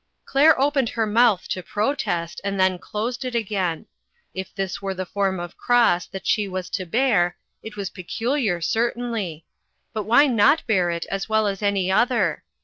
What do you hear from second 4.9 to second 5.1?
the